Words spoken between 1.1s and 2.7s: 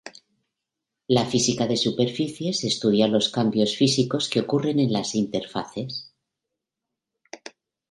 La física de superficies